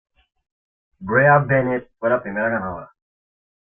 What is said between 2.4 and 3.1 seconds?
ganadora.